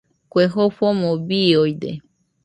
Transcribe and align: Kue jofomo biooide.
Kue 0.31 0.43
jofomo 0.53 1.09
biooide. 1.27 1.91